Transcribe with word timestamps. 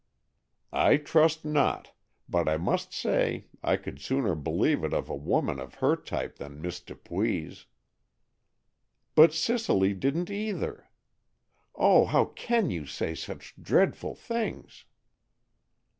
"I 0.73 0.97
trust 0.97 1.45
not. 1.45 1.91
But 2.27 2.49
I 2.49 2.57
must 2.57 2.91
say 2.91 3.45
I 3.61 3.77
could 3.77 4.01
sooner 4.01 4.33
believe 4.33 4.83
it 4.83 4.95
of 4.95 5.09
a 5.09 5.15
woman 5.15 5.59
of 5.59 5.75
her 5.75 5.95
type 5.95 6.37
than 6.37 6.59
Miss 6.59 6.79
Dupuy's." 6.79 7.67
"But 9.13 9.31
Cicely 9.31 9.93
didn't 9.93 10.31
either! 10.31 10.89
Oh, 11.75 12.05
how 12.07 12.25
can 12.25 12.71
you 12.71 12.87
say 12.87 13.13
such 13.13 13.53
dreadful 13.61 14.15
things!" 14.15 14.85